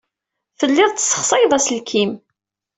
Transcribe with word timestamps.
Telliḍ 0.59 0.89
tessexsayeḍ 0.91 1.51
aselkim. 1.57 2.11